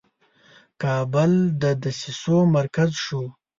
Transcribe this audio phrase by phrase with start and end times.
[0.81, 1.31] کابل
[1.61, 3.23] د دسیسو مرکز شو.